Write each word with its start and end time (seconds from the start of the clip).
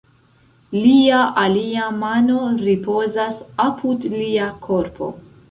Lia 0.77 1.19
alia 1.41 1.89
mano 1.99 2.39
ripozas 2.63 3.39
apud 3.67 4.09
lia 4.17 4.51
korpo. 4.67 5.13